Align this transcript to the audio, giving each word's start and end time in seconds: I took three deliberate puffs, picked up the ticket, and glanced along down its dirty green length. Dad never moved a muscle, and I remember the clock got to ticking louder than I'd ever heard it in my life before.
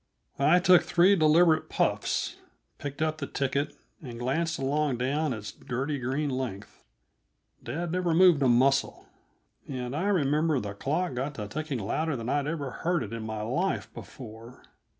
I 0.39 0.57
took 0.57 0.81
three 0.81 1.15
deliberate 1.15 1.69
puffs, 1.69 2.37
picked 2.79 3.03
up 3.03 3.19
the 3.19 3.27
ticket, 3.27 3.75
and 4.01 4.17
glanced 4.17 4.57
along 4.57 4.97
down 4.97 5.31
its 5.31 5.51
dirty 5.51 5.99
green 5.99 6.31
length. 6.31 6.83
Dad 7.63 7.91
never 7.91 8.11
moved 8.15 8.41
a 8.41 8.47
muscle, 8.47 9.05
and 9.69 9.95
I 9.95 10.07
remember 10.07 10.59
the 10.59 10.73
clock 10.73 11.13
got 11.13 11.35
to 11.35 11.47
ticking 11.47 11.77
louder 11.77 12.15
than 12.15 12.29
I'd 12.29 12.47
ever 12.47 12.71
heard 12.71 13.03
it 13.03 13.13
in 13.13 13.21
my 13.21 13.43
life 13.43 13.93
before. 13.93 14.63